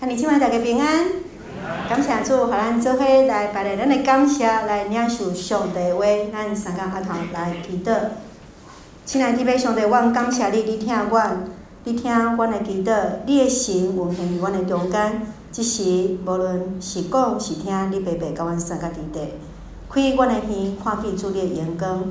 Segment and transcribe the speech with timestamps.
[0.00, 1.06] 看你今晚大家平安，
[1.88, 7.92] 感谢主，互咱做伙来摆来咱的感谢，来领受上帝话，咱三个阿头来祈祷。
[9.04, 11.48] 亲爱的弟兄上帝，阮感谢你，你听阮，
[11.82, 15.26] 你听阮的祈祷，你的心运行于阮的中间。
[15.50, 19.18] 即时无论是讲是听，你白白甲阮三个弟弟，
[19.90, 22.04] 开阮的耳，看见主你的眼光，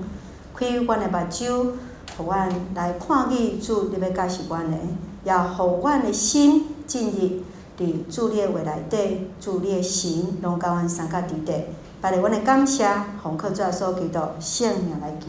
[0.54, 1.72] 开阮的目睭，
[2.18, 4.78] 互阮来看见主你要教示阮的，
[5.24, 7.44] 也互阮的心进入。
[7.78, 11.54] 伫主你的话内底，主你的心，拢甲阮三个弟弟，
[12.02, 12.90] 摆来阮的感谢，
[13.22, 15.27] 奉靠主耶稣基督圣名来求，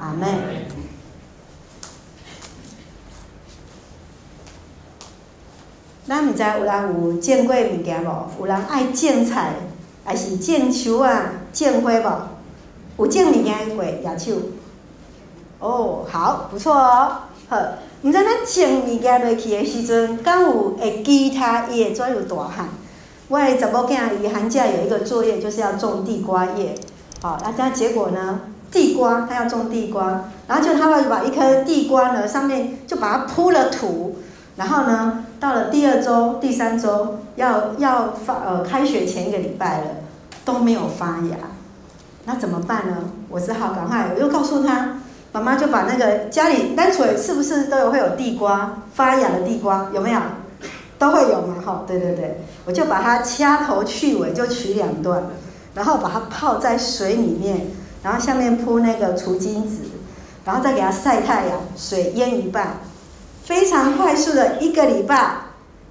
[0.00, 0.26] 阿妹。
[6.06, 8.26] 咱毋知有人有种过物件无？
[8.38, 9.54] 有人爱种菜，
[10.04, 12.28] 还是种树啊、种花无？
[12.98, 14.36] 有种物件过野手？
[15.58, 17.22] 哦，好，不错哦，
[17.52, 17.58] 好。
[18.02, 22.68] 毋知咱种物件落去的时阵，敢有会记他伊会怎有大汉？
[23.28, 26.74] 我的查某囝伊寒假有一个作业，就是要种地瓜叶。
[27.20, 28.40] 好，那这样结果呢？
[28.72, 34.16] 地瓜，他要种地瓜，然后就他会把一颗地瓜呢，上面就把它铺了土，
[34.56, 39.86] 然后呢，到了第二周、第三周，要要发呃开学前一个礼拜了，
[40.44, 41.36] 都没有发芽，
[42.24, 42.96] 那怎么办呢？
[43.28, 45.01] 我只好赶快，我又告诉他。
[45.32, 50.20] 妈妈就把那个家里单纯是不是都有会有地瓜发芽的地瓜有没有？
[50.98, 55.24] 都会有嘛，哈，对对对，我就把它掐头去尾，就取两段，
[55.74, 57.66] 然后把它泡在水里面，
[58.04, 59.78] 然后下面铺那个除菌纸，
[60.44, 62.76] 然后再给它晒太阳，水淹一半，
[63.42, 65.38] 非常快速的一个礼拜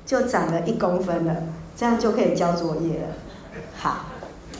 [0.05, 1.35] 就长了一公分了，
[1.75, 3.15] 这样就可以交作业了，
[3.77, 4.05] 好。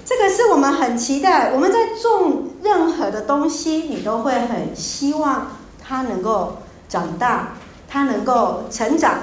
[0.06, 5.48] 这个是我们很期待，我们在种任何的东西，你都会很希望
[5.82, 6.58] 它能够
[6.90, 7.54] 长大，
[7.88, 9.20] 它能够成长。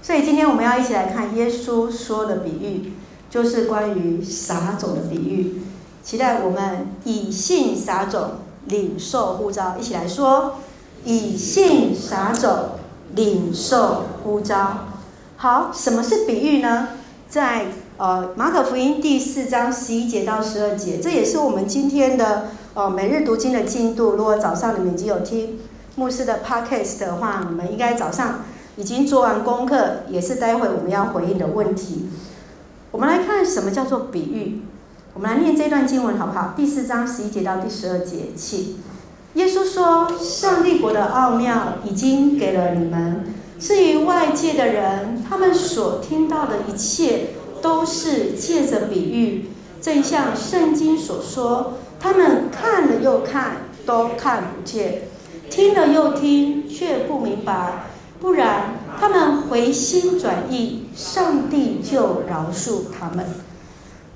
[0.00, 2.92] 所以今天我们要一起来看耶稣说的比喻，
[3.28, 5.62] 就是关于撒种的比喻。
[6.02, 8.32] 期待我们以信撒种，
[8.66, 9.76] 领受呼召。
[9.78, 10.56] 一起来说：
[11.04, 12.70] 以信撒种，
[13.14, 14.86] 领受呼召。
[15.36, 16.88] 好，什么是比喻呢？
[17.28, 24.16] 在呃，马可福音第四章十一节到十二节，这也是我们今天的呃每日读经的进度。
[24.16, 25.60] 如果早上你们已经有听
[25.94, 28.40] 牧师的 podcast 的话，你们应该早上
[28.74, 32.08] 已经做完功课，也是待会我们要回应的问题。
[32.90, 34.62] 我们来看什么叫做比喻。
[35.14, 36.52] 我们来念这段经文好不好？
[36.56, 38.74] 第四章十一节到第十二节，请
[39.34, 43.22] 耶稣说：“上帝国的奥妙已经给了你们，
[43.60, 47.26] 至于外界的人，他们所听到的一切。”
[47.64, 49.46] 都是借着比喻，
[49.80, 55.04] 正像圣经所说，他们看了又看，都看不见；
[55.48, 57.86] 听了又听，却不明白。
[58.20, 63.24] 不然，他们回心转意，上帝就饶恕他们。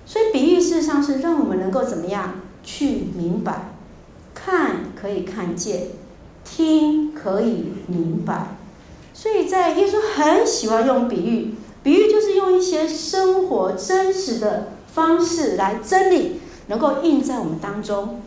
[0.04, 3.72] 所以，比喻事实上是让我们能够怎么样去明白？
[4.34, 5.86] 看可以看见，
[6.44, 8.58] 听可以明白。
[9.14, 11.54] 所以在耶稣很喜欢用比喻。
[11.82, 18.20] 比喻就是用一些生活真实的方式来真理，能够印在我们当中，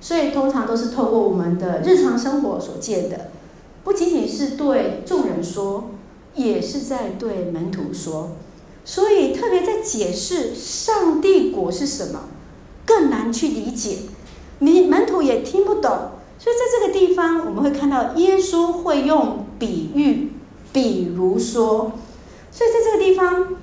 [0.00, 3.30] 所以通常都是透过我们的日常生活所见的，
[3.84, 5.90] 不仅仅是对众人说，
[6.34, 8.30] 也是在对门徒说，
[8.84, 12.28] 所以特别在解释上帝国是什么，
[12.86, 13.98] 更难去理解，
[14.60, 15.90] 你门徒也听不懂，
[16.38, 20.32] 所以在这个地方我们会看到耶稣会用比喻，
[20.72, 21.92] 比如说。
[22.56, 23.56] 所以在这个地方，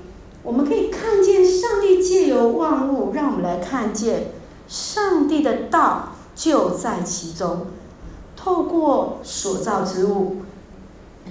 [0.44, 4.34] 我们可以看见上帝借由万物，让我们来看见
[4.68, 7.68] 上帝的道就在其中。
[8.35, 10.38] 透过所造之物、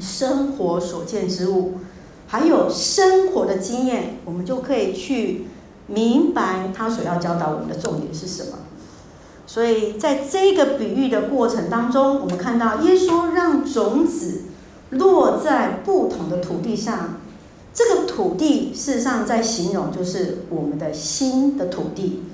[0.01, 1.75] 生活所见之物，
[2.29, 5.45] 还有生活的经验，我们就可以去
[5.87, 8.61] 明白他所要教导我们的重点是什么。
[9.47, 14.45] 所以在这个比喻的过程当中，我们看到耶稣让种子
[14.89, 17.17] 落在不同的土地上。
[17.73, 22.25] 这个土地事实上在形容就是我们的心的土地。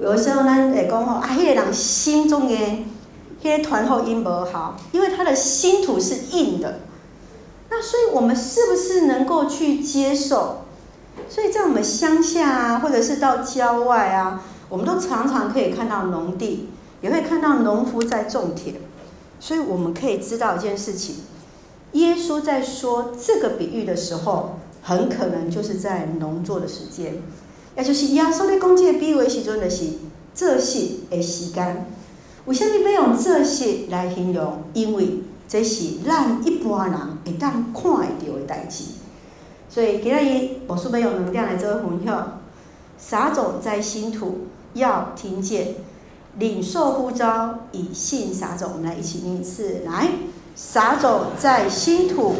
[0.00, 2.56] 有时候呢，会讲吼，啊，那个人心中的
[3.42, 6.80] 那个团后音不好，因为他的心土是硬的。
[7.70, 10.62] 那所以我们是不是能够去接受？
[11.28, 16.70] 所以在我们乡下啊，或者是到郊外啊，我们都常常可以看到农地，
[17.02, 18.76] 也会看到农夫在种田。
[19.38, 21.16] 所以我们可以知道一件事情。
[21.92, 27.16] 耶稣在说这个比喻的时候，很可能就是在农作的时间，
[27.76, 29.84] 也就是耶稣在讲这个比喻的时阵的是
[30.34, 31.86] 这些的时间。
[32.46, 34.64] 为什么要用这些来形容？
[34.74, 37.84] 因为这是让一般人会当看
[38.18, 38.84] 得到的代志。
[39.68, 42.40] 所以今日我是不是有能量来做分享？
[42.98, 45.74] 撒种在新土，要听见，
[46.38, 48.70] 领受呼召，以信撒种。
[48.74, 50.08] 我们来一起念一次，来，
[50.54, 52.36] 撒种在新土，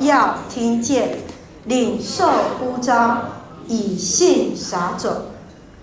[0.00, 1.18] 要听见，
[1.64, 2.28] 领受
[2.58, 3.22] 呼召，
[3.66, 5.12] 以信撒种。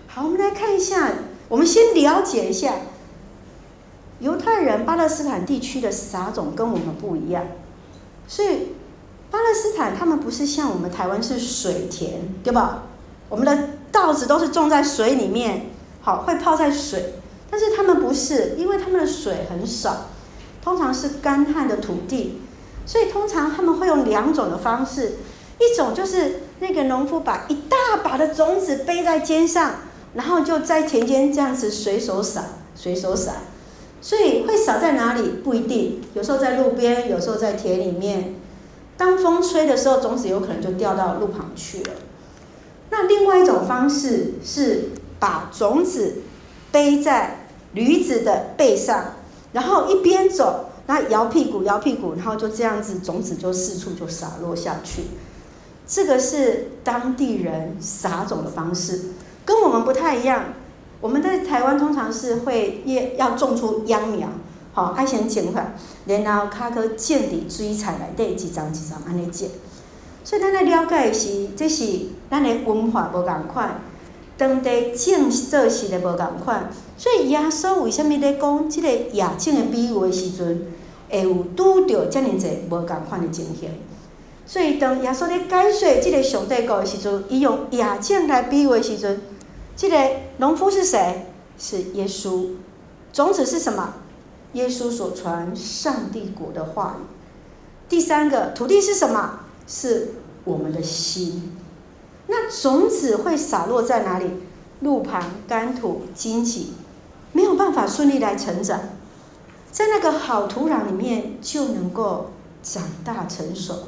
[0.07, 1.09] 好，我们来看一下，
[1.49, 2.73] 我们先了解一下，
[4.19, 7.43] 犹太人巴勒斯坦地区的撒种跟我们不一样，
[8.27, 8.73] 所以。
[9.29, 12.83] 巴勒斯坦他们不是像我们台湾是水田，对吧？
[13.27, 15.65] 我们的稻子都是种在水里面，
[15.99, 17.15] 好，会泡在水。
[17.51, 20.05] 但是他们不是，因为他们的水很少，
[20.61, 22.41] 通常是干旱的土地，
[22.85, 25.17] 所以通常他们会用两种的方式，
[25.59, 29.75] 一种就是那个农夫把一大把的种子背在肩上，
[30.13, 32.43] 然后就在田间这样子随手撒，
[32.75, 33.33] 随手撒。
[33.99, 38.35] 所以会撒在哪里不一定，有时候在路边，有时候在田里面。
[38.95, 41.91] 当风吹的时候，种子有可能就掉到路旁去了。
[42.89, 44.89] 那另外一种方式是
[45.19, 46.21] 把种子
[46.71, 49.15] 背在驴子的背上，
[49.53, 55.03] 然后一边走，然后摇屁股摇屁股，然后就这样子，种子就四处就洒落下去。
[55.87, 59.05] 这个是当地人撒种的方式，
[59.45, 60.45] 跟我们不太一样。
[60.99, 62.83] 我们在台湾通常是会
[63.17, 64.27] 要种出秧苗。
[64.73, 69.49] 好，爱先种出来，然后卡去种伫水菜内底，一丛一丛安尼剪。
[70.23, 71.99] 所以咱来了解的是，这是
[72.29, 73.79] 咱的文化无共款，
[74.37, 76.71] 当地种做事的无共款。
[76.97, 80.67] 所以耶稣为虾米咧讲这个野种的比喻的时阵，
[81.09, 83.69] 会有拄着遮尔济无共款的情形。
[84.45, 89.21] 所以当耶稣咧解说这个上帝国的时阵，伊用野种来比喻的时阵，
[89.75, 89.97] 这个
[90.37, 91.25] 农夫是谁？
[91.59, 92.51] 是耶稣。
[93.11, 93.95] 种子是什么？
[94.53, 97.03] 耶稣所传上帝国的话语。
[97.89, 99.39] 第三个土地是什么？
[99.67, 100.13] 是
[100.45, 101.57] 我们的心。
[102.27, 104.25] 那种子会洒落在哪里？
[104.81, 106.73] 路旁、干土、荆棘，
[107.33, 108.79] 没有办法顺利来成长。
[109.71, 112.31] 在那个好土壤里面，就能够
[112.61, 113.87] 长大成熟，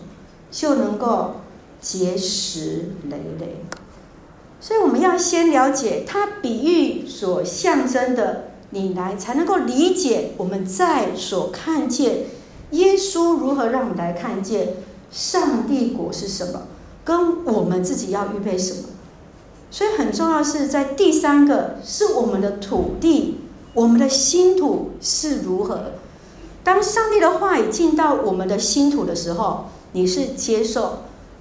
[0.50, 1.36] 就能够
[1.80, 3.64] 结实累累。
[4.60, 8.46] 所以我们要先了解它比喻所象征的。
[8.72, 12.26] 你来才能够理解我们在所看见
[12.70, 14.76] 耶稣如何让我们来看见
[15.10, 16.68] 上帝国是什么，
[17.10, 18.90] 跟我们自己要预备什么。
[19.72, 23.40] 所以很重要是在第三个是我们的土地，
[23.74, 25.94] 我们的新土是如何。
[26.64, 31.00] 当上帝的话语进到我们的新土的时候，你是接受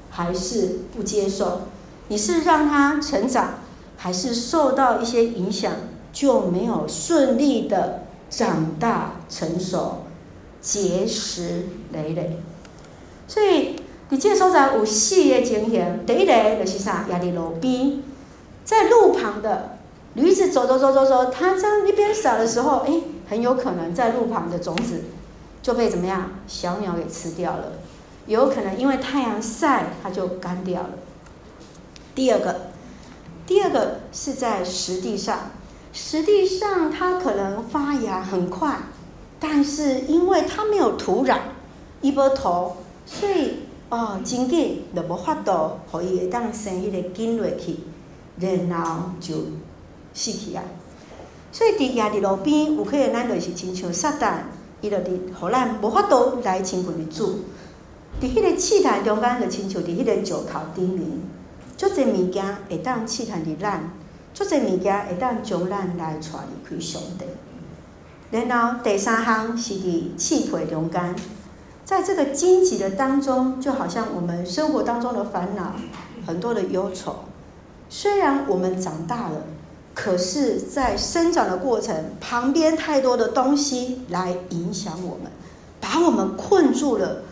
[0.08, 1.60] 还是不接受？
[2.08, 3.58] 你是让它成长，
[3.98, 5.72] 还是受到一些影响？
[6.10, 10.04] 就没有顺利的长大成熟，
[10.60, 12.38] 结实累累。
[13.28, 13.76] 所以
[14.10, 17.04] 你这所在有四个情形，第一个就是啥？
[17.10, 18.02] 压在路边，
[18.64, 19.76] 在路旁的
[20.14, 25.04] 驴子走走走走走，它在一边扫的时候，哎，很有可能在路旁的种子
[25.60, 26.30] 就被怎么样？
[26.46, 27.72] 小鸟给吃掉了。
[28.26, 30.90] 有可能因为太阳晒，它就干掉了。
[32.14, 32.56] 第二个，
[33.46, 35.50] 第二个是在实地上。
[35.92, 38.76] 实地上，它可能发芽很快，
[39.40, 41.38] 但是因为它没有土壤，
[42.02, 42.76] 一波头，
[43.06, 43.60] 所以
[43.90, 47.76] 哦，真紧就无法度，互伊会当生迄个根落去，
[48.38, 49.34] 然后就
[50.12, 50.62] 死去啊。
[51.50, 54.40] 所以伫亚伫路边，有可能咱就是亲像撒旦，
[54.80, 57.40] 伊就伫互咱无法度来亲近的主。
[58.20, 61.02] 伫迄个试探中间，就亲像伫迄个石头顶面，
[61.76, 63.90] 足侪物件会当试探伫咱。
[64.34, 67.24] 做这物件会当将咱来带离开上帝。
[68.30, 71.16] 然后第三项是伫刺皮中间，
[71.88, 75.72] 在这个荆棘的当中，就好像我们生活当中的烦恼，
[76.26, 77.20] 很多的忧愁。
[77.88, 79.44] 虽然我们长大了，
[79.94, 85.32] 可是，在生长的过程，旁边太多的东西来影响我们，
[85.80, 87.22] 把我们困住了，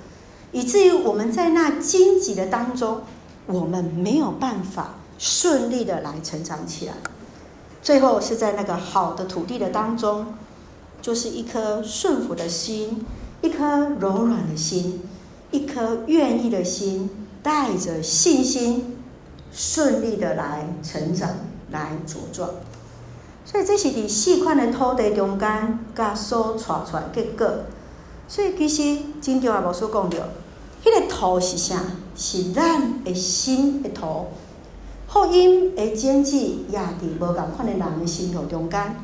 [0.52, 3.02] 以至于我们在那荆棘的当中，
[3.44, 4.94] 我们没有办法。
[5.18, 6.94] 顺利的来成长起来，
[7.82, 10.26] 最后是在那个好的土地的当中，
[11.02, 13.06] 就是一颗顺服的心，
[13.46, 15.02] 一颗柔软的心，
[15.52, 17.08] 一颗愿意的心，
[17.44, 18.96] 带着信心，
[19.52, 21.30] 顺利的来成长，
[21.70, 22.50] 来茁壮。
[23.44, 27.48] 所以这是在四块的土地中间，甲所带出来结果。
[28.26, 30.18] 所以其实真重要，无所讲到，
[30.84, 31.80] 迄个土是啥？
[32.16, 34.26] 是咱的心的土。
[35.06, 38.96] 福音的种子也伫无共款的人的心头中间，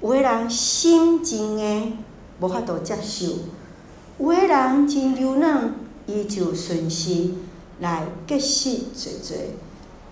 [0.00, 1.98] 有的人心真硬，
[2.40, 3.26] 无法度接受；
[4.18, 5.74] 有的人真柔软，
[6.06, 7.30] 伊就顺势；
[7.80, 9.34] 来结实济济。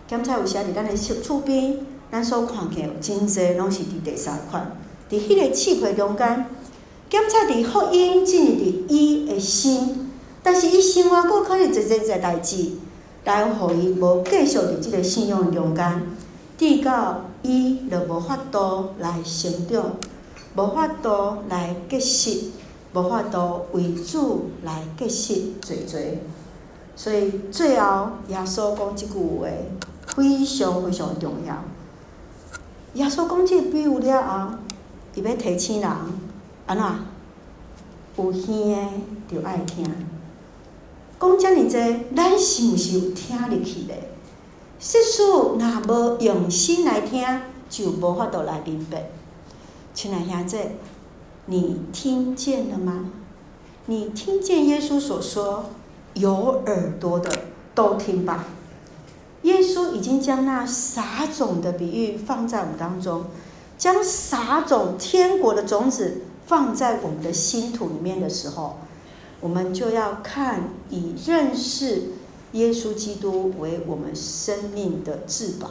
[0.08, 1.78] 检菜有时伫咱的厝边，
[2.10, 4.76] 咱所看见有真济，拢是伫第三款，
[5.08, 6.46] 伫迄个刺皮中间。
[7.08, 10.10] 检菜伫福音进入伫伊的心，
[10.42, 12.70] 但是伊生活过可能一件件代志，
[13.24, 16.02] 来互伊无继续伫即个信仰中间，
[16.58, 19.96] 直到伊就无法度来成长，
[20.56, 22.30] 无法度来结识，
[22.94, 26.18] 无法度为主来结实济济。
[26.94, 29.46] 所以最后耶稣讲即句话，
[30.14, 31.64] 非常非常重要。
[32.94, 34.54] 耶稣讲即个比喻了后，
[35.14, 35.90] 伊要提醒人。
[36.66, 36.84] 安怎？
[38.16, 38.88] 有耳的
[39.28, 39.84] 就爱听。
[41.18, 44.10] 讲遮尔济，咱是毋是有听入去咧？
[44.78, 47.24] 世事若无用心来听，
[47.70, 49.10] 就无法度来明白。
[49.94, 50.58] 亲爱兄弟，
[51.46, 53.10] 你听见了吗？
[53.86, 55.66] 你听见耶稣所说，
[56.14, 57.30] 有耳朵的
[57.74, 58.46] 都听吧。
[59.42, 63.24] 耶稣已经将那撒种的比喻放在我们当中，
[63.76, 66.22] 将撒种天国的种子。
[66.44, 68.76] 放在我们的心土里面的时候，
[69.40, 72.10] 我们就要看以认识
[72.52, 75.70] 耶稣基督为我们生命的至宝。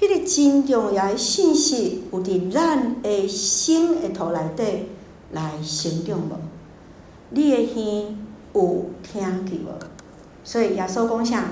[0.00, 4.86] 迄个真重要的信息，有伫咱的心里头内底
[5.32, 6.38] 来成长无？
[7.28, 8.14] 你的耳
[8.54, 9.68] 有听见无？
[10.42, 11.44] 所以耶稣讲啥？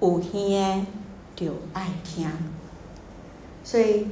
[0.00, 0.86] 有耳的
[1.36, 2.28] 就爱听。
[3.62, 4.08] 所以。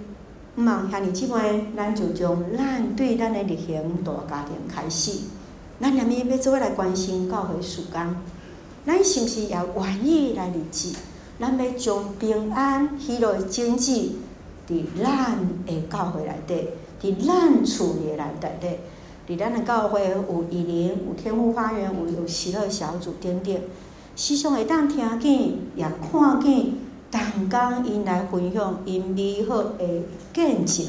[0.57, 5.23] 毋茫遐尔姊妹，咱就从咱对咱的日行大家庭开始，
[5.81, 8.15] 咱连咪要做伙来关心教会事工，
[8.87, 10.91] 咱是毋是也愿意来立志？
[11.39, 13.93] 咱要将平安喜乐的种子
[14.69, 16.69] 伫咱的教会内底，
[17.03, 18.25] 伫咱厝里内
[18.61, 18.79] 底，
[19.27, 23.57] 伫咱的教会有一零，有天父花园，有有喜乐小组等等，
[24.17, 25.33] 时常会当听见，
[25.77, 26.85] 也看见。
[27.11, 30.87] 同工因来分享因美好的见证，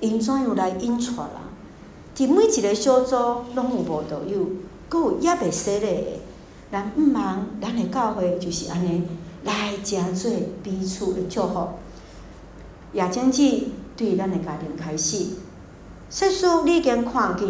[0.00, 1.50] 因怎样来引出啦？
[2.16, 3.16] 伫每一个小组
[3.54, 4.46] 拢有无导友，
[4.88, 6.02] 阁有也袂犀利的。
[6.72, 9.02] 咱毋忙，咱的教会就是安尼
[9.44, 10.30] 来诚做
[10.62, 11.68] 彼此的祝福。
[12.92, 15.26] 也总之对咱的家庭开始，
[16.10, 17.48] 世事你已经看见，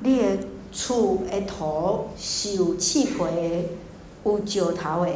[0.00, 0.38] 你的
[0.72, 3.64] 厝的土是有刺皮的，
[4.24, 5.12] 有石头的。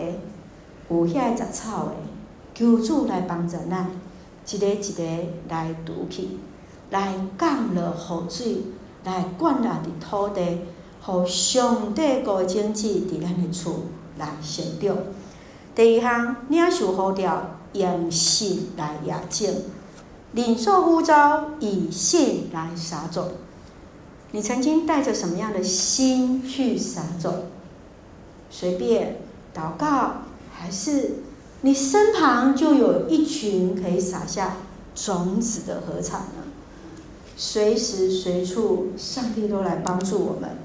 [0.90, 1.92] 有遐个杂草的，
[2.54, 3.90] 求主来帮助咱，
[4.50, 5.04] 一个一个
[5.50, 6.28] 来拄去，
[6.88, 8.56] 来降落雨水，
[9.04, 10.60] 来灌入伫土地，
[11.02, 13.82] 互上帝个种子伫咱的厝
[14.16, 14.96] 来成长。
[15.78, 19.62] 第二项，领受呼召，用信来验证，
[20.32, 23.28] 领受呼召，以信来撒种。
[24.32, 27.44] 你曾经带着什么样的心去撒种？
[28.50, 29.20] 随便
[29.54, 30.14] 祷告。
[30.50, 31.18] 还是
[31.60, 34.56] 你身旁就有一群可以撒下
[34.96, 36.42] 种子的合唱呢？
[37.36, 40.58] 随时随处，上帝都来帮助我们，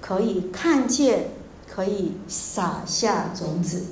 [0.00, 1.32] 可以看见，
[1.68, 3.82] 可以撒下种子。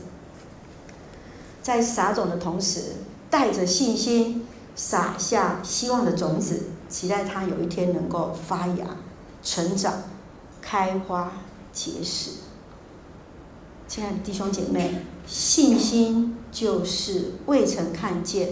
[1.67, 2.93] 在撒种的同时，
[3.29, 4.47] 带着信心
[4.77, 8.87] 撒下希望的种子，期待它有一天能够发芽、
[9.43, 9.95] 成长、
[10.63, 11.33] 开花、
[11.73, 12.31] 结实。
[13.89, 15.07] 亲爱的弟兄姐妹。
[15.27, 18.51] 信心就是未曾看见，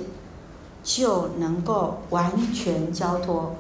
[0.82, 3.54] 就能够完全交托，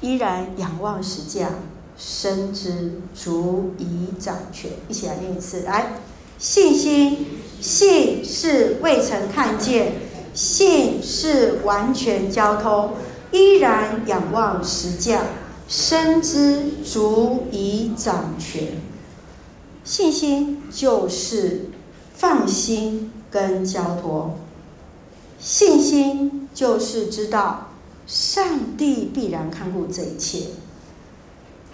[0.00, 1.50] 依然仰望十架，
[1.98, 4.70] 深知足以掌权。
[4.88, 5.94] 一起来念一次，来，
[6.38, 7.26] 信心，
[7.62, 9.94] 信是未曾看见，
[10.34, 12.92] 信是完全交托，
[13.30, 15.22] 依然仰望十架，
[15.66, 18.74] 深知足以掌权。
[19.82, 21.70] 信心就是。
[22.14, 24.36] 放心跟交托，
[25.40, 27.70] 信心就是知道
[28.06, 30.50] 上帝必然看顾这一切。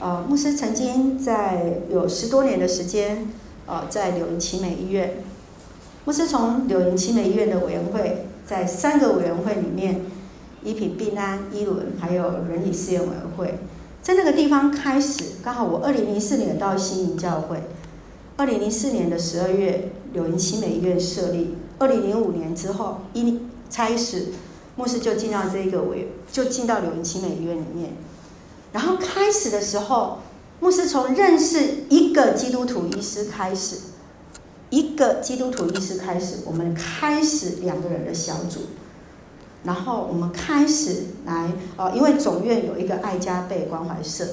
[0.01, 3.31] 呃，牧师曾经在有十多年的时间，
[3.67, 5.23] 呃，在柳营奇美医院，
[6.09, 10.07] 牧师从柳营奇美医院的委员会，在三个委员会里面，
[10.65, 13.59] 医品、病安、医伦，还有人体试验委员会，
[14.01, 17.59] 在那个地方开始，刚好我二零零四年到新营教会。
[18.39, 21.57] 二零零四年的十二月，柳营奇美医院设立。
[21.77, 24.29] 二零零五年之后，一开始，
[24.77, 27.91] 牧师就进到这个委，就进到柳营奇美医院里面。
[28.73, 30.21] 然后开始的时候，
[30.61, 33.77] 牧师从认识一个基督徒医师开始，
[34.71, 38.61] 一个基督徒医师开始，我们开始两个人的小组。
[39.65, 44.25] 然后我们开始来，呃，因为总院有一个爱加倍关怀社，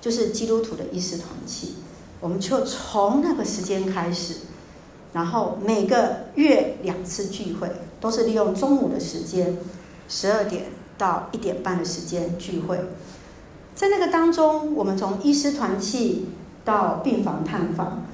[0.00, 1.74] 就是基督徒的医师团契。
[2.20, 4.36] 我们就从那个时间开始，
[5.12, 7.68] 然后每个月两次聚会，
[8.00, 9.56] 都是利用中午的时间，
[10.08, 10.66] 十二点
[10.96, 12.78] 到一点半的时间聚会。
[13.74, 16.26] 在那个当中，我们从医师团契
[16.64, 18.04] 到病房探访，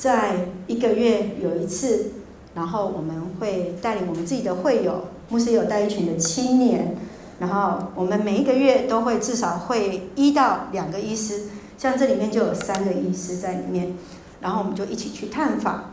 [0.00, 2.12] 在一个月有一次，
[2.54, 6.96] 然后我们会带领我们自己的会友，牧师有带一群的青年，
[7.38, 11.42] 然后我们每一个月都会至少会一到两个医师，
[11.76, 13.94] 像这里面就有三个医师在里面，
[14.40, 15.92] 然后我们就一起去探访。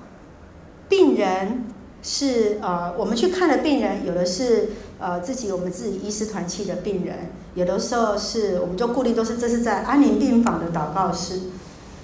[0.88, 1.66] 病人
[2.02, 11.42] 是呃，我们去看的病人，有的是呃自己我们自己医师团契的病人，有的时候是我们就固定都是这是在安宁病房的祷告室，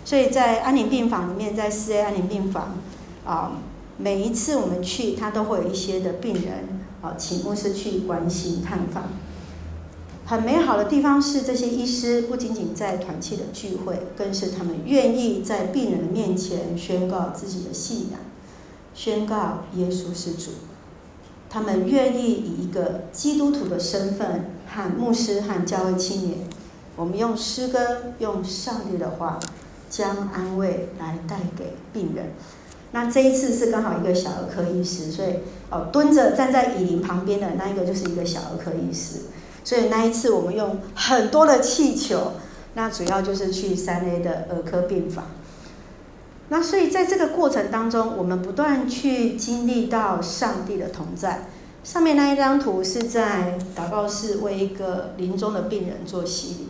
[0.05, 2.75] 所以在安宁病房里面，在四 A 安宁病房
[3.25, 3.53] 啊、
[3.97, 9.03] 每一次我们去，他都会有一些的病人啊、请牧师去关心探访。
[10.25, 18.19] 很美好的地方是，这些医师不仅仅在团契的聚会，更是他们愿意在病人的面前宣告自己的信仰。
[18.93, 20.51] 宣告耶稣是主，
[21.49, 26.37] 他们愿意以一个基督徒的身份和牧师和教会青年，
[26.95, 29.39] 我们用诗歌，用上帝的话，
[29.95, 32.31] 将安慰来带给病人。
[32.93, 35.35] 那这一次是刚好一个小儿科医师，所以
[35.69, 39.19] 哦蹲着站在椅铃旁边的那一个就是一个小儿科医师，
[39.63, 42.31] 所以那一次我们用很多的气球，
[42.73, 45.25] 那主要就是去三 A 的儿科病房。
[46.49, 51.47] 那所以在这个过程当中，我们不断去经历到上帝的同在。
[51.83, 56.67] 上面那一张图是在祷告室为一个临终的病人做洗礼，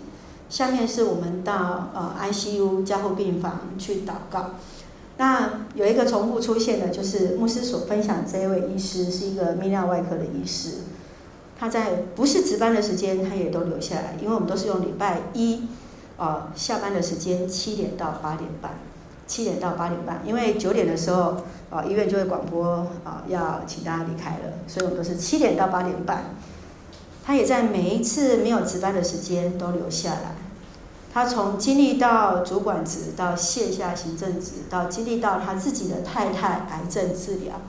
[0.53, 4.51] 下面是我们到呃 ICU 加护病房去祷告。
[5.17, 10.81] 那有一个重复出现的，就是牧师所分享这一位医师是一个泌尿外科的医师，
[11.57, 15.63] 他在不是值班的时间，他也都留下来，因为我们都是用礼拜一
[16.17, 18.73] 呃下班的时间七点到八点半。
[19.25, 21.37] 七点到八点半，因为九点的时候，
[21.71, 26.35] 啊，医院就会广播啊，要请大家离开了，所以我们都是七点到八点半。
[27.25, 30.35] 他也在每一次没有值班的时间都留下来。
[31.13, 37.61] 他从经历到主管职，到卸下行政职，到经历到他自己的太太癌症治疗，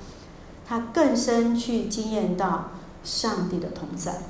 [0.66, 2.70] 他更深去经验到
[3.04, 4.22] 上帝的同在。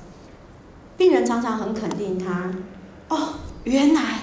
[0.96, 2.52] 病人常常很肯定他，
[3.08, 4.22] 哦，原来。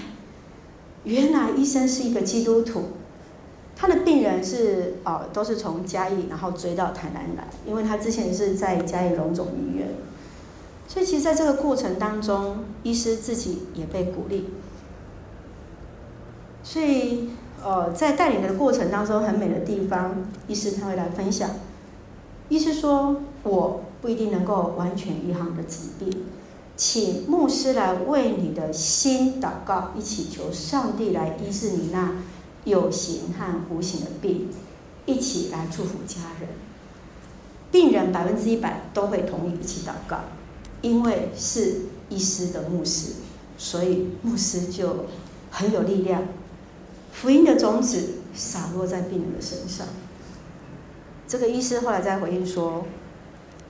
[1.04, 2.89] 原来医生是一个基督徒，
[3.75, 9.88] 他的病人是哦，都是从嘉义然后追到台南来，因为他之前是在嘉义荣总医院，
[10.88, 14.51] 所以其实在这个过程当中，医师自己也被鼓励，
[16.63, 17.30] 所以
[17.63, 20.15] 呃，在带领的过程当中，很美的地方，
[20.47, 21.50] 医师他会来分享，
[22.50, 26.26] 医师说，我不一定能够完全医好你的疾病。
[26.76, 32.13] 请牧师来为你的心祷告，一起求上帝来医治你那
[32.63, 34.50] 有形和无形的病，
[35.06, 36.50] 一起来祝福家人。
[37.71, 40.17] 病人百分之一百都会同意一起祷告，
[40.82, 43.13] 因为是医师的牧师，
[43.58, 45.06] 所以牧师就
[45.52, 46.24] 很有力量。
[47.12, 49.88] 福音的种子洒落在病人的身上。
[51.28, 52.86] 这个医师后来在回应说。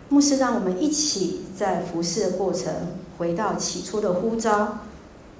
[0.09, 2.69] 牧师让我们一起在服侍的过程，
[3.17, 4.79] 回到起初的呼召，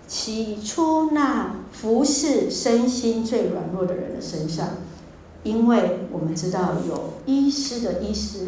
[0.08, 4.78] 起初那服侍身心最软弱的人的身上，
[5.44, 8.48] 因为我们知道有医师的医师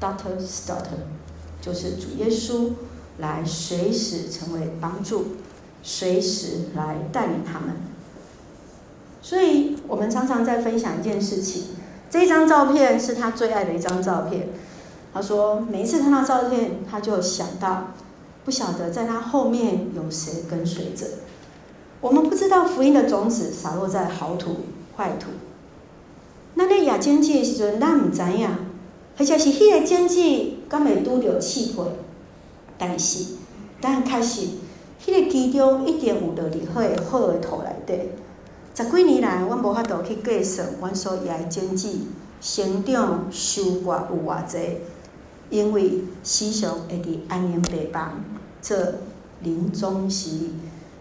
[0.00, 1.04] ，Doctor's Doctor，
[1.60, 2.70] 就是主耶稣
[3.18, 5.26] 来随时成为帮助，
[5.82, 7.76] 随时来带领他们。
[9.22, 11.64] 所以我们常常在分享一件事情，
[12.08, 14.48] 这张照片是他最爱的一张照片。
[15.12, 17.88] 他说：“每一次看到照片，他就想到，
[18.44, 21.06] 不晓得在他后面有谁跟随着。
[22.00, 24.56] 我们不知道福音的种子洒落在好土、
[24.96, 25.30] 坏土。
[26.54, 28.48] 那那亚经济的时阵，咱唔知影，
[29.18, 31.82] 或者是迄个经济刚没拄着气配，
[32.78, 33.34] 但是，
[33.80, 34.46] 但确实，
[35.04, 38.10] 迄个其中一定有着好的好的土内底。
[38.74, 42.08] 十几年来，我无法度去计算，阮所亚的经济
[42.40, 44.58] 成长收获有偌济。”
[45.50, 48.22] 因为时常会伫安宁病房
[48.62, 48.76] 做
[49.42, 50.54] 临终洗礼，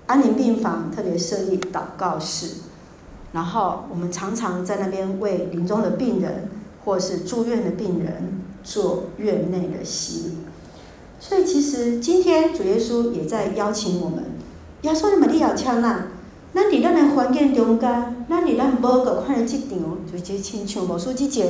[0.07, 2.55] 安宁病房特别设立祷告室，
[3.31, 6.49] 然后我们常常在那边为临终的病人
[6.83, 10.37] 或是住院的病人做院内的洗礼。
[11.19, 14.23] 所以其实今天主耶稣也在邀请我们，
[14.81, 16.07] 耶稣你们你要抢哪？
[16.53, 19.77] 咱伫咱的环境中间，咱伫咱无个看的职场，
[20.11, 21.41] 就是亲像无书记者，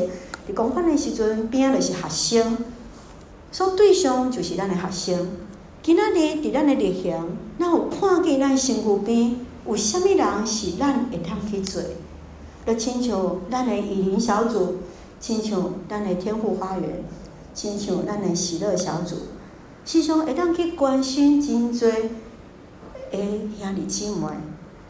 [0.50, 2.58] 伫公馆的时阵边就是学生。
[3.52, 5.28] 所对象就是咱的学生。
[5.82, 7.24] 今仔日伫咱的历险，
[7.58, 11.82] 咱有看见咱身躯边有啥物人是咱会通去做，
[12.66, 14.76] 要亲像咱的以灵小组，
[15.20, 17.04] 亲像咱的天赋花园，
[17.54, 19.16] 亲像咱的喜乐小组，
[19.86, 21.86] 时常会当去关心真济
[23.12, 24.28] 诶兄弟姊妹。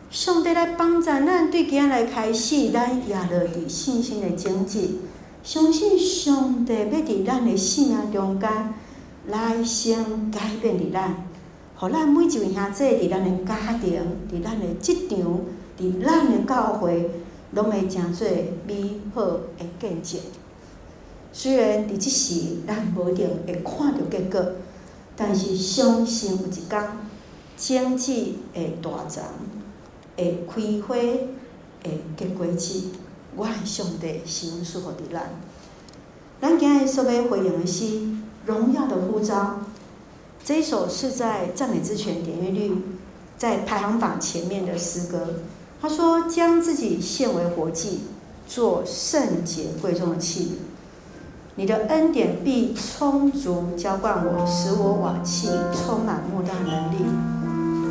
[0.09, 5.01] 上帝来帮助咱，对今来开始，咱也落伫信心的经济，
[5.43, 8.49] 相信上帝要伫咱的生命中间
[9.27, 11.15] 来先改变伫咱，
[11.75, 15.19] 互咱每一位兄弟伫咱的家庭，伫咱的职场，
[15.79, 17.11] 伫咱的教会，
[17.51, 18.27] 拢会诚做
[18.65, 20.19] 美好的见证。
[21.31, 24.43] 虽然伫即时咱无一定会看到结果，
[25.15, 26.87] 但是相信有一天，
[27.55, 29.23] 经济会大涨。
[30.19, 30.95] 会开花，
[31.83, 32.83] 会结果子，
[33.35, 35.29] 我上帝心属乎伫咱。
[36.41, 37.85] 咱今日所要回应的是
[38.45, 39.35] 《荣耀的呼召》，
[40.43, 42.81] 这一首是在赞美之泉点阅率
[43.37, 45.35] 在排行榜前面的诗歌。
[45.81, 48.01] 他说：“将自己献为活祭，
[48.45, 50.51] 做圣洁贵重的器皿。
[51.55, 56.97] 你的恩典必充足浇灌我，使我瓦器充满莫大能力。”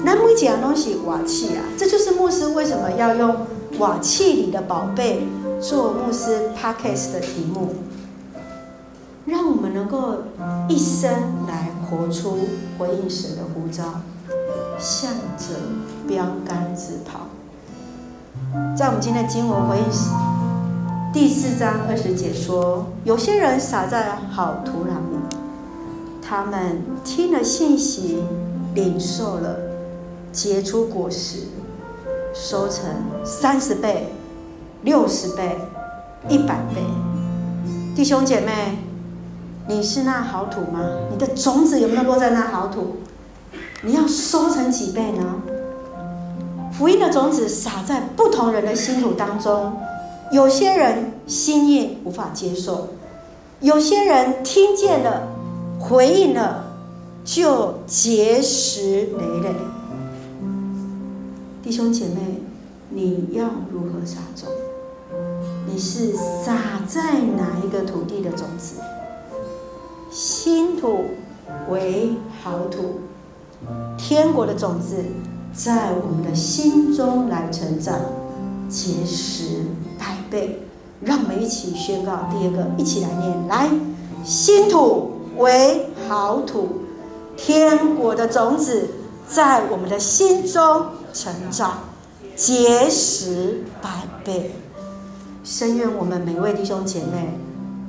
[0.04, 3.46] 那每一样东西瓦器啊，这就是牧师为什么要用
[3.78, 5.26] 瓦器里的宝贝
[5.60, 7.74] 做牧师 Podcast 的题目，
[9.26, 10.14] 让我们能够
[10.68, 11.10] 一生
[11.46, 12.38] 来活出
[12.78, 14.00] 回应神的呼召，
[14.78, 15.54] 向着
[16.06, 17.26] 标杆直跑。
[18.76, 19.84] 在我们今天的经文回应
[21.12, 25.36] 第四章二十节说，有些人撒在好土壤里，
[26.22, 28.22] 他们听了信息，
[28.74, 29.67] 领受了。
[30.32, 31.44] 结出果实，
[32.34, 32.84] 收成
[33.24, 34.12] 三十倍、
[34.82, 35.58] 六十倍、
[36.28, 36.82] 一百倍。
[37.96, 38.78] 弟兄姐妹，
[39.66, 40.80] 你是那好土吗？
[41.10, 42.96] 你的种子有没有落在那好土？
[43.82, 45.42] 你要收成几倍呢？
[46.72, 49.76] 福音的种子撒在不同人的心土当中，
[50.30, 52.88] 有些人心意无法接受，
[53.60, 55.28] 有些人听见了、
[55.80, 56.66] 回应了，
[57.24, 59.50] 就结实累累。
[61.68, 62.40] 弟兄姐妹，
[62.88, 64.48] 你要如何撒种？
[65.66, 68.76] 你是撒在哪一个土地的种子？
[70.10, 71.04] 新土
[71.68, 73.00] 为好土，
[73.98, 74.96] 天国的种子
[75.52, 78.00] 在我们的心中来成长，
[78.70, 79.66] 结实
[79.98, 80.62] 百倍。
[81.02, 83.68] 让我们一起宣告第二个，一起来念：来，
[84.24, 86.66] 新土为好土，
[87.36, 88.88] 天国的种子
[89.28, 90.86] 在我们的心中。
[91.12, 91.80] 成长，
[92.36, 94.52] 结实百倍。
[95.44, 97.38] 深愿我们每位弟兄姐妹，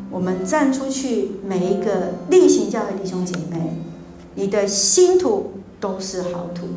[0.10, 3.82] 我们站出去，每一个例行教的弟兄姐妹，
[4.36, 6.67] 你的心土都是好土，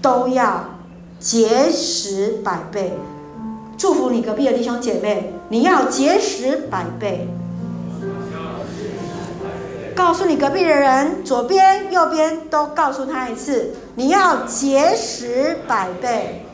[0.00, 0.78] 都要
[1.18, 2.94] 结实百倍。
[3.76, 7.28] 祝福你隔壁的弟兄姐妹，你要结实百倍。
[10.10, 16.46] 告诉你隔壁的人，左边、右边都告诉他一次，你要节食百倍。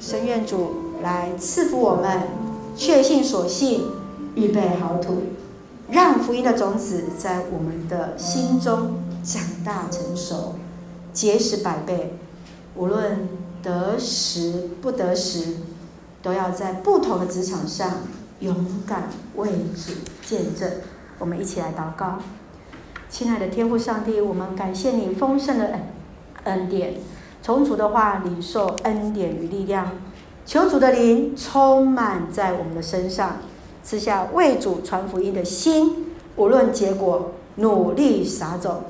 [0.00, 2.22] 神愿主来赐福我们，
[2.74, 3.84] 确信所信，
[4.34, 5.24] 预备好土，
[5.90, 10.54] 让福音的种子在我们的心中长大成熟，
[11.12, 12.16] 节食百倍。
[12.74, 13.28] 无论
[13.62, 15.56] 得时不得时，
[16.22, 17.98] 都要在不同的职场上
[18.40, 19.92] 勇敢为主
[20.26, 20.70] 见证。
[21.18, 22.18] 我们一起来祷告，
[23.08, 25.80] 亲爱的天父上帝，我们感谢你丰盛的恩
[26.44, 26.94] 恩典，
[27.42, 29.90] 从主的话领受恩典与力量，
[30.46, 33.38] 求主的灵充满在我们的身上，
[33.82, 38.84] 赐下为主传福音的心，无论结果，努力撒种，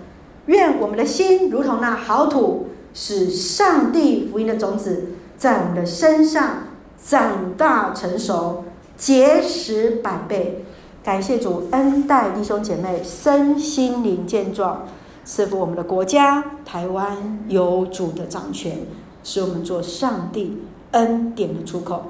[0.46, 6.64] 愿我们的心如同那好土，使上帝福音的种子在我们的身上
[7.02, 8.64] 长大成熟，
[8.98, 10.66] 结实百倍。
[11.08, 14.82] 感谢主恩待弟兄姐妹身心灵健壮，
[15.24, 18.80] 赐福我们的国家台湾有主的掌权，
[19.24, 20.58] 使我们做上帝
[20.90, 22.02] 恩典的出口。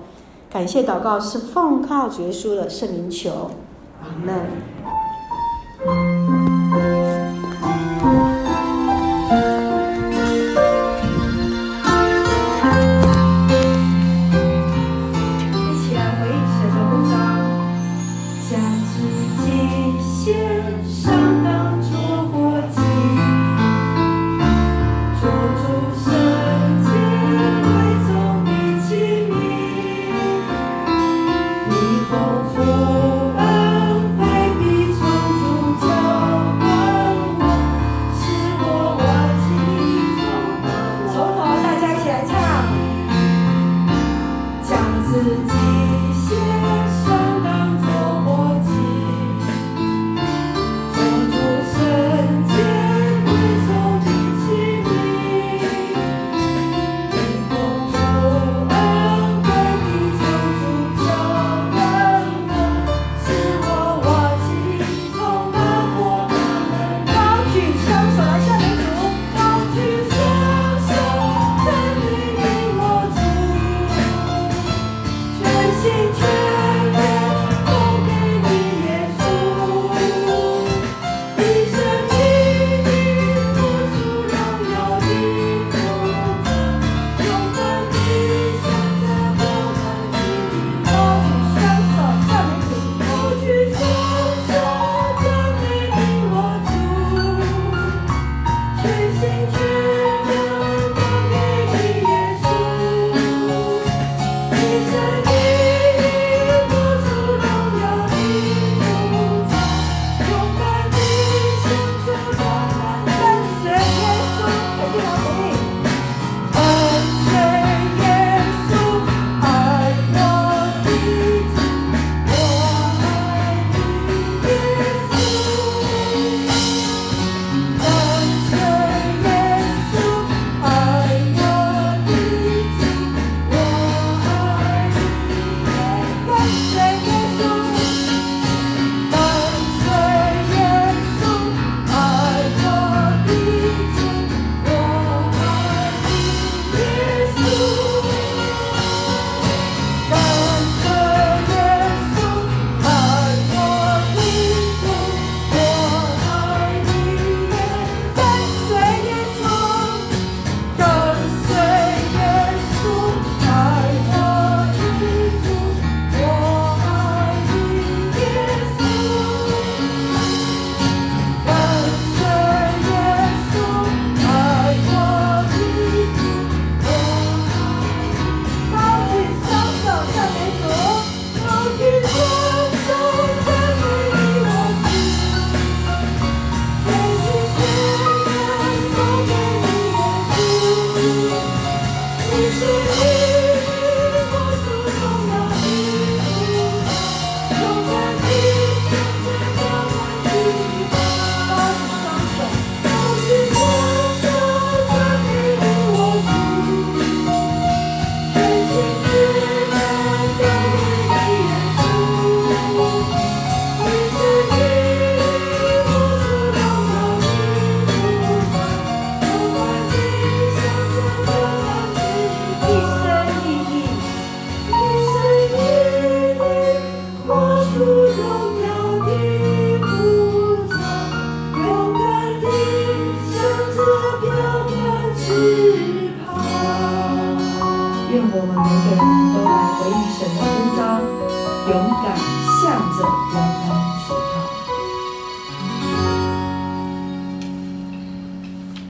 [0.50, 3.52] 感谢祷告是奉靠主耶稣的圣灵求，
[4.02, 4.34] 阿门。